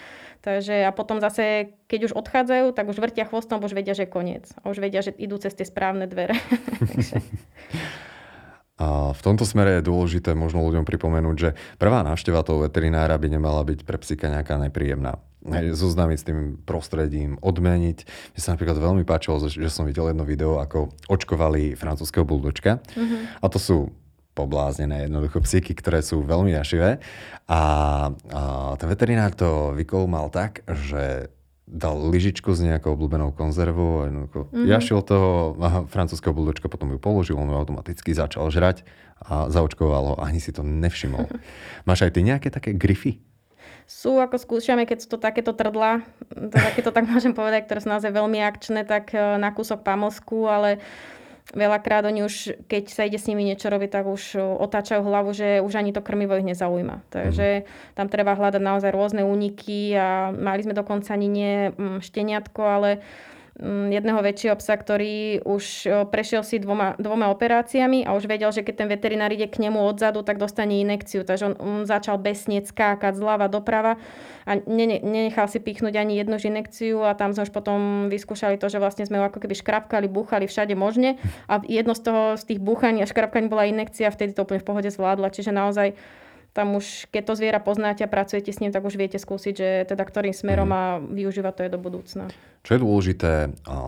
[0.43, 4.51] Takže a potom zase, keď už odchádzajú, tak už vrtia chvostom, už vedia, že koniec.
[4.59, 6.35] A už vedia, že idú cez tie správne dvere.
[8.73, 13.29] A v tomto smere je dôležité možno ľuďom pripomenúť, že prvá návšteva toho veterinára by
[13.29, 15.21] nemala byť pre psíka nejaká nepríjemná.
[15.77, 17.97] Zoznámiť s tým prostredím, odmeniť.
[18.33, 22.81] Mne sa napríklad veľmi páčilo, že som videl jedno video, ako očkovali francúzského buldočka.
[22.97, 23.21] Mm-hmm.
[23.39, 23.93] A to sú
[24.33, 26.97] pobláznené jednoducho psíky, ktoré sú veľmi jašivé.
[27.45, 27.61] A, a
[28.81, 31.29] ten veterinár to vykoumal tak, že
[31.63, 34.67] dal lyžičku s nejakou obľúbenou konzervou a mm-hmm.
[34.67, 38.83] jašil toho francúzského buldočka, potom ju položil, on ju automaticky začal žrať
[39.23, 41.25] a zaočkoval ho, ani si to nevšimol.
[41.87, 43.17] Máš aj ty nejaké také grify?
[43.83, 47.91] Sú, ako skúšame, keď sú to takéto trdla, to, takéto tak môžem povedať, ktoré sú
[47.91, 50.79] naozaj veľmi akčné, tak e, na kúsok pamosku, ale
[51.51, 55.59] veľakrát oni už, keď sa ide s nimi niečo robiť, tak už otáčajú hlavu, že
[55.59, 57.03] už ani to krmivo ich nezaujíma.
[57.11, 57.95] Takže mm.
[57.99, 62.89] tam treba hľadať naozaj rôzne úniky a mali sme dokonca ani nie mm, šteniatko, ale
[63.61, 68.75] jedného väčšieho psa, ktorý už prešiel si dvoma, dvoma operáciami a už vedel, že keď
[68.81, 71.21] ten veterinár ide k nemu odzadu, tak dostane inekciu.
[71.21, 74.01] Takže on, on začal besnieť, skákať zľava doprava
[74.49, 78.81] a nenechal si pichnúť ani jednu inekciu a tam sme už potom vyskúšali to, že
[78.81, 82.59] vlastne sme ho ako keby škrapkali, búchali všade možne a jedno z toho, z tých
[82.59, 85.29] búchaní a škrapkaní bola inekcia vtedy to úplne v pohode zvládla.
[85.29, 85.93] Čiže naozaj
[86.53, 89.69] tam už, keď to zviera poznáte a pracujete s ním, tak už viete skúsiť, že
[89.89, 90.77] teda ktorým smerom mm.
[90.77, 92.25] a využívať to je do budúcna.
[92.61, 93.31] Čo je dôležité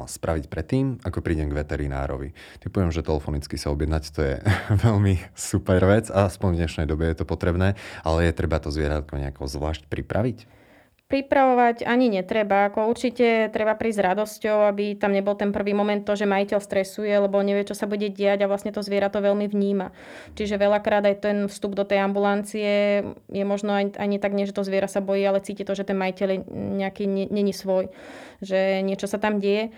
[0.09, 2.33] spraviť predtým, ako prídem k veterinárovi?
[2.59, 4.35] Typujem, že telefonicky sa objednať, to je
[4.85, 8.73] veľmi super vec, a aspoň v dnešnej dobe je to potrebné, ale je treba to
[8.73, 10.64] zvieratko nejako zvlášť pripraviť?
[11.05, 12.65] Pripravovať ani netreba.
[12.65, 16.57] Ako určite treba prísť s radosťou, aby tam nebol ten prvý moment to, že majiteľ
[16.57, 19.93] stresuje, lebo nevie, čo sa bude diať a vlastne to zviera to veľmi vníma.
[20.33, 24.57] Čiže veľakrát aj ten vstup do tej ambulancie je možno ani, ani tak nie, že
[24.57, 26.41] to zviera sa bojí, ale cíti to, že ten majiteľ
[26.81, 27.93] nejaký není svoj,
[28.41, 29.69] že niečo sa tam deje.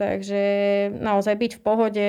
[0.00, 0.40] Takže
[0.96, 2.08] naozaj byť v pohode,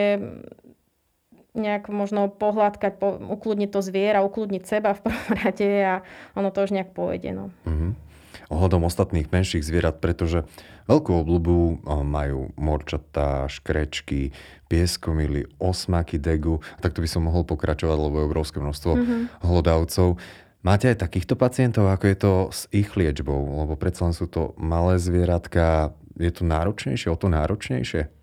[1.52, 6.08] nejak možno pohľadkať, po, ukludniť to zviera, ukludniť seba v prvom rade a
[6.40, 7.36] ono to už nejak pôjde.
[7.36, 7.52] No.
[7.68, 8.11] Mm-hmm
[8.52, 10.44] ohľadom ostatných menších zvierat, pretože
[10.92, 14.36] veľkú obľubu majú morčatá, škrečky,
[14.68, 16.60] pieskomily, osmaky, degu.
[16.76, 19.22] A takto by som mohol pokračovať, lebo je obrovské množstvo mm-hmm.
[19.48, 20.20] hlodavcov.
[20.62, 23.66] Máte aj takýchto pacientov, ako je to s ich liečbou?
[23.66, 25.96] Lebo predsa len sú to malé zvieratka.
[26.20, 28.21] Je to náročnejšie, o to náročnejšie?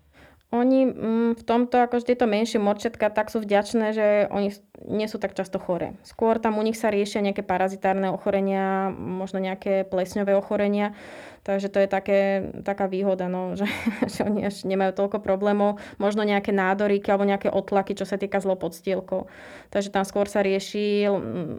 [0.49, 4.49] Oni mm, v tomto, akože tieto menšie morčatka, tak sú vďačné, že oni
[4.89, 5.93] nie sú tak často choré.
[6.01, 10.97] Skôr tam u nich sa riešia nejaké parazitárne ochorenia, možno nejaké plesňové ochorenia.
[11.43, 12.19] Takže to je také,
[12.67, 13.65] taká výhoda, no, že,
[14.13, 15.79] že oni až nemajú toľko problémov.
[15.97, 19.31] Možno nejaké nádoríky alebo nejaké otlaky, čo sa týka zlopodstielkov.
[19.69, 21.07] Takže tam skôr sa rieši,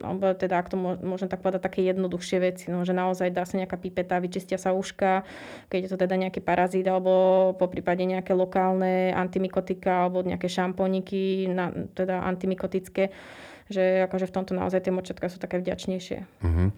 [0.05, 2.67] alebo teda, ak to môžem tak povedať, také jednoduchšie veci.
[2.69, 5.25] No, že naozaj dá sa nejaká pipeta, vyčistia sa uška,
[5.73, 11.49] keď je to teda nejaký parazít, alebo po prípade nejaké lokálne antimikotika, alebo nejaké šampóniky,
[11.51, 13.13] na, teda antimikotické
[13.71, 16.19] že akože v tomto naozaj tie močatka sú také vďačnejšie.
[16.43, 16.75] Uh-huh.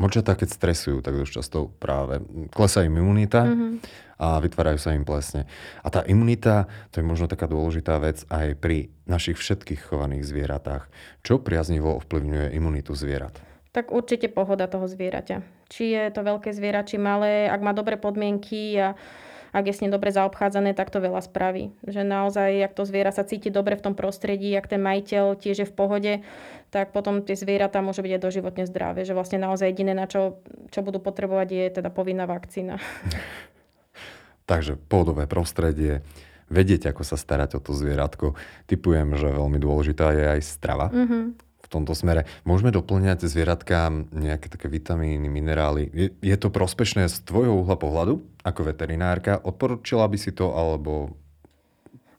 [0.00, 2.24] Močatá, keď stresujú, tak dosť často práve
[2.56, 3.72] klesá im imunita mm-hmm.
[4.16, 5.44] a vytvárajú sa im plesne.
[5.84, 10.88] A tá imunita, to je možno taká dôležitá vec aj pri našich všetkých chovaných zvieratách.
[11.20, 13.36] Čo priaznivo ovplyvňuje imunitu zvierat?
[13.76, 15.68] Tak určite pohoda toho zvieraťa.
[15.68, 18.96] Či je to veľké zviera, či malé, ak má dobré podmienky a
[19.50, 21.74] ak je s ním dobre zaobchádzané, tak to veľa spraví.
[21.82, 25.56] Že naozaj, ak to zviera sa cíti dobre v tom prostredí, ak ten majiteľ tiež
[25.62, 26.12] je v pohode,
[26.70, 29.02] tak potom tie zvieratá môže byť aj doživotne zdravé.
[29.02, 30.38] Že vlastne naozaj jediné, na čo,
[30.70, 32.78] čo budú potrebovať, je teda povinná vakcína.
[34.50, 36.02] Takže pohodové prostredie,
[36.50, 38.34] vedieť, ako sa starať o to zvieratko.
[38.66, 40.90] Typujem, že veľmi dôležitá je aj strava.
[40.90, 42.26] Mm-hmm tomto smere.
[42.42, 45.86] Môžeme doplňať zvieratkám nejaké také vitamíny, minerály.
[45.94, 49.38] Je, je to prospešné z tvojho uhla pohľadu ako veterinárka?
[49.38, 51.14] Odporúčila by si to, alebo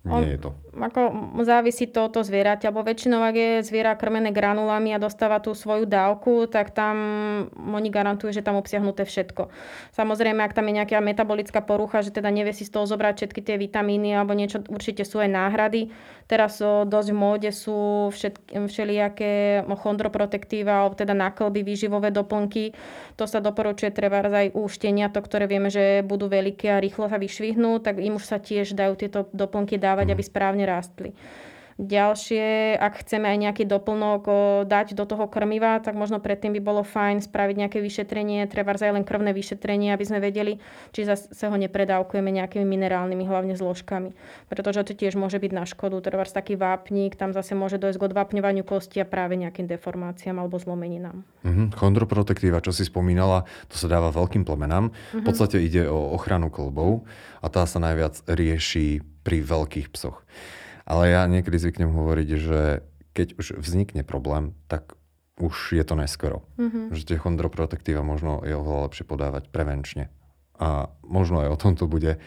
[0.01, 0.51] nie je to?
[0.71, 1.01] Ako
[1.43, 5.83] závisí to od zvieraťa, alebo väčšinou, ak je zviera krmené granulami a dostáva tú svoju
[5.83, 6.95] dávku, tak tam
[7.53, 9.51] oni garantujú, že tam obsiahnuté všetko.
[9.91, 13.41] Samozrejme, ak tam je nejaká metabolická porucha, že teda nevie si z toho zobrať všetky
[13.43, 15.91] tie vitamíny alebo niečo, určite sú aj náhrady.
[16.31, 22.71] Teraz dosť v móde sú všetky, všelijaké chondroprotektíva, alebo teda náklby, výživové doplnky.
[23.19, 27.11] To sa doporučuje treba aj u štenia, to, ktoré vieme, že budú veľké a rýchlo
[27.11, 31.09] sa vyšvihnú, tak im už sa tiež dajú tieto doplnky dávať, aby správne správne rástli.
[31.81, 34.29] Ďalšie, ak chceme aj nejaký doplnok
[34.69, 38.93] dať do toho krmiva, tak možno predtým by bolo fajn spraviť nejaké vyšetrenie, treba aj
[38.93, 40.61] len krvné vyšetrenie, aby sme vedeli,
[40.93, 44.13] či zase ho nepredávkujeme nejakými minerálnymi, hlavne zložkami.
[44.45, 45.97] Pretože to tiež môže byť na škodu.
[46.05, 50.61] Treba taký vápnik, tam zase môže dojsť k odvápňovaniu kosti a práve nejakým deformáciám alebo
[50.61, 51.25] zlomeninám.
[51.41, 51.81] Mm-hmm.
[51.81, 54.93] Chondroprotektíva, čo si spomínala, to sa dáva veľkým plemenám.
[54.93, 55.17] Mm-hmm.
[55.17, 57.09] V podstate ide o ochranu klbov
[57.41, 60.21] a tá sa najviac rieši pri veľkých psoch.
[60.91, 62.83] Ale ja niekedy zvyknem hovoriť, že
[63.15, 64.99] keď už vznikne problém, tak
[65.39, 66.43] už je to neskoro.
[66.59, 66.91] Mm-hmm.
[66.91, 70.11] Že tie chondroprotektíva možno je oveľa lepšie podávať prevenčne.
[70.59, 72.19] A možno aj o tomto bude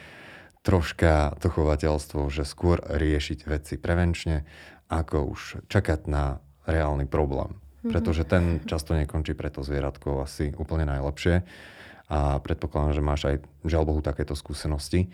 [0.65, 4.49] troška to chovateľstvo, že skôr riešiť veci prevenčne,
[4.89, 7.53] ako už čakať na reálny problém.
[7.53, 7.93] Mm-hmm.
[7.93, 11.45] Pretože ten často nekončí pre to zvieratko asi úplne najlepšie.
[12.09, 13.37] A predpokladám, že máš aj,
[13.69, 15.13] žiaľ Bohu, takéto skúsenosti.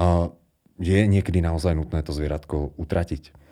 [0.00, 0.32] A
[0.78, 3.44] je niekedy naozaj nutné to zvieratko utratiť?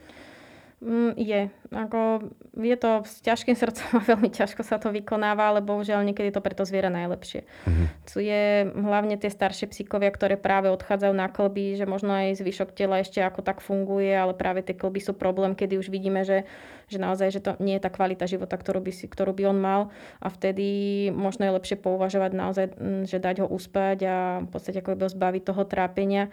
[0.82, 1.46] Mm, je.
[1.70, 2.26] Ako,
[2.58, 6.42] je to s ťažkým srdcom a veľmi ťažko sa to vykonáva, ale bohužiaľ niekedy to
[6.42, 7.46] pre to zviera najlepšie.
[7.46, 7.86] Mm-hmm.
[8.10, 12.74] Tu je hlavne tie staršie psíkovia, ktoré práve odchádzajú na klby, že možno aj zvyšok
[12.74, 16.50] tela ešte ako tak funguje, ale práve tie klby sú problém, kedy už vidíme, že,
[16.90, 19.58] že naozaj že to nie je tá kvalita života, ktorú by, si, ktorú by on
[19.62, 19.80] mal
[20.18, 20.66] a vtedy
[21.14, 25.42] možno je lepšie pouvažovať naozaj, mm, že dať ho uspať a v podstate ako zbaviť
[25.46, 26.26] toho trápenia,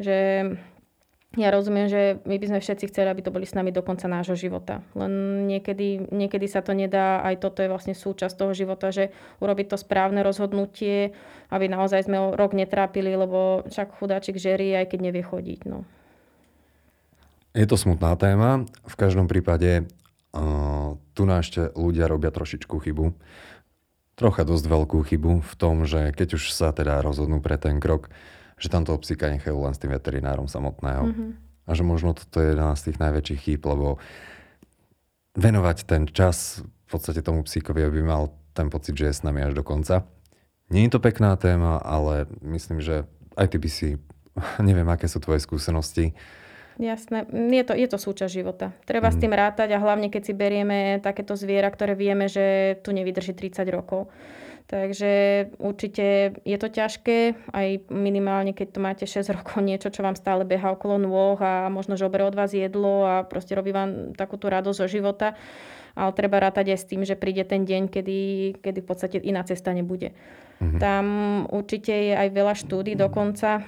[0.00, 0.16] že
[1.36, 4.08] ja rozumiem, že my by sme všetci chceli, aby to boli s nami do konca
[4.08, 4.80] nášho života.
[4.96, 9.12] Len niekedy, niekedy sa to nedá, aj toto je vlastne súčasť toho života, že
[9.44, 11.12] urobiť to správne rozhodnutie,
[11.52, 15.60] aby naozaj sme rok netrápili, lebo však chudáčik žerí, aj keď nevie chodiť.
[15.68, 15.84] No.
[17.52, 18.64] Je to smutná téma.
[18.88, 23.12] V každom prípade uh, tu na ešte ľudia robia trošičku chybu.
[24.16, 28.08] Trocha dosť veľkú chybu v tom, že keď už sa teda rozhodnú pre ten krok,
[28.56, 31.12] že tam toho psíka nechajú len s tým veterinárom samotného.
[31.12, 31.30] Mm-hmm.
[31.66, 34.00] A že možno toto je jedna z tých najväčších chýb, lebo
[35.36, 39.44] venovať ten čas v podstate tomu psíkovi, aby mal ten pocit, že je s nami
[39.44, 40.08] až do konca.
[40.72, 43.04] Nie je to pekná téma, ale myslím, že
[43.36, 43.88] aj ty by si,
[44.64, 46.16] neviem, aké sú tvoje skúsenosti,
[46.76, 48.68] Jasné, je to, je to súčasť života.
[48.84, 49.12] Treba mm.
[49.12, 49.22] s mhm.
[49.24, 53.64] tým rátať a hlavne keď si berieme takéto zviera, ktoré vieme, že tu nevydrží 30
[53.72, 54.12] rokov.
[54.66, 60.18] Takže určite je to ťažké, aj minimálne keď to máte 6 rokov, niečo, čo vám
[60.18, 64.50] stále beha okolo nôh a možno žobre od vás jedlo a proste robí vám takúto
[64.50, 65.38] radosť zo života.
[65.96, 68.18] Ale treba rátať aj s tým, že príde ten deň, kedy,
[68.60, 70.12] kedy v podstate iná cesta nebude.
[70.60, 70.80] Mm-hmm.
[70.82, 71.06] Tam
[71.48, 73.64] určite je aj veľa štúdí dokonca,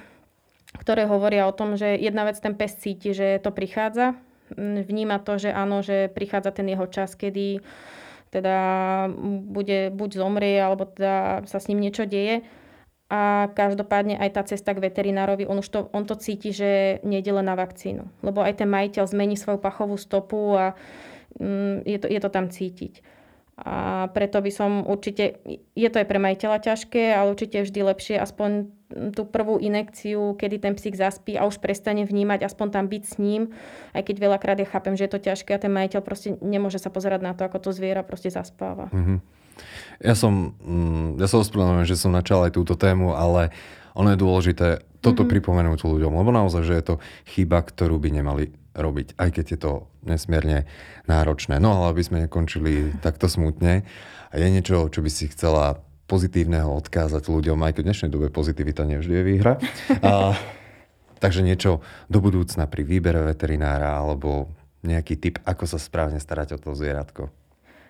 [0.77, 4.13] ktoré hovoria o tom, že jedna vec ten pes cíti, že to prichádza.
[4.59, 7.65] Vníma to, že áno, že prichádza ten jeho čas, kedy
[8.29, 8.55] teda
[9.45, 12.45] bude buď zomrie, alebo teda sa s ním niečo deje.
[13.09, 17.33] A každopádne aj tá cesta k veterinárovi, on už to, on to cíti, že nejde
[17.33, 18.05] len na vakcínu.
[18.21, 20.77] Lebo aj ten majiteľ zmení svoju pachovú stopu a
[21.41, 23.01] mm, je, to, je to tam cítiť.
[23.59, 25.43] A preto by som určite,
[25.75, 28.71] je to aj pre majiteľa ťažké, ale určite vždy lepšie aspoň
[29.13, 33.15] tú prvú inekciu, kedy ten psík zaspí a už prestane vnímať, aspoň tam byť s
[33.21, 33.53] ním,
[33.93, 36.89] aj keď veľakrát ja chápem, že je to ťažké a ten majiteľ proste nemôže sa
[36.89, 38.89] pozerať na to, ako to zviera proste zaspáva.
[38.89, 39.17] Mm-hmm.
[40.07, 43.51] Ja som, mm, ja som ospravedlňujem, že som načal aj túto tému, ale
[43.93, 44.67] ono je dôležité
[44.99, 45.31] toto mm-hmm.
[45.31, 46.95] pripomenúť ľuďom, lebo naozaj, že je to
[47.27, 49.71] chyba, ktorú by nemali robiť, aj keď je to
[50.05, 50.69] nesmierne
[51.09, 51.57] náročné.
[51.59, 53.87] No ale aby sme nekončili takto smutne.
[54.29, 58.27] A je niečo, čo by si chcela pozitívneho odkázať ľuďom, aj keď v dnešnej dobe
[58.33, 59.53] pozitivita nevždy je výhra.
[60.05, 60.33] A,
[61.21, 64.49] takže niečo do budúcna pri výbere veterinára alebo
[64.81, 67.29] nejaký tip, ako sa správne starať o to zvieratko.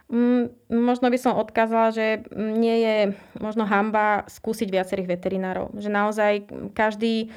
[0.09, 2.97] Mm, možno by som odkázala, že nie je
[3.37, 5.77] možno hamba skúsiť viacerých veterinárov.
[5.77, 6.33] Že naozaj
[6.73, 7.29] každý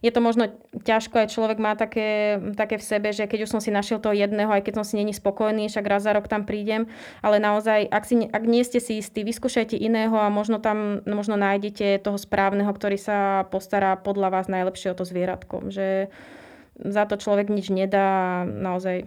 [0.00, 3.60] je to možno ťažko, aj človek má také, také v sebe, že keď už som
[3.60, 6.48] si našiel toho jedného, aj keď som si není spokojný, však raz za rok tam
[6.48, 6.88] prídem,
[7.20, 11.36] ale naozaj, ak, si, ak nie ste si istí, vyskúšajte iného a možno tam možno
[11.36, 15.68] nájdete toho správneho, ktorý sa postará podľa vás najlepšie o to zvieratko.
[15.68, 16.08] Že
[16.80, 19.04] za to človek nič nedá a naozaj,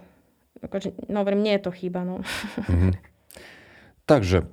[0.62, 2.06] akože, no nie je to chyba.
[2.06, 2.22] No.
[2.70, 2.94] Mm-hmm.
[4.04, 4.46] Takže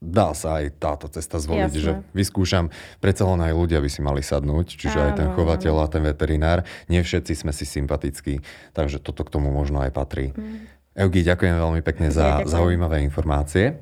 [0.00, 1.82] dá sa aj táto cesta zvoliť, Jasne.
[1.82, 2.68] že vyskúšam,
[3.00, 5.84] predsa len aj ľudia by si mali sadnúť, čiže áno, aj ten chovateľ áno.
[5.84, 6.62] a ten veterinár.
[6.86, 8.44] Nie všetci sme si sympatickí,
[8.76, 10.36] takže toto k tomu možno aj patrí.
[10.36, 10.68] Mm.
[10.96, 13.76] Eugi, ďakujem veľmi pekne za ja, zaujímavé informácie.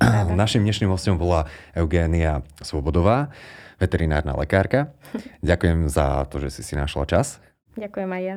[0.00, 0.32] Práve.
[0.32, 3.30] Našim dnešným hostom bola Eugénia Svobodová,
[3.76, 4.96] veterinárna lekárka.
[5.44, 7.38] Ďakujem za to, že si si našla čas.
[7.76, 8.36] Ďakujem aj ja.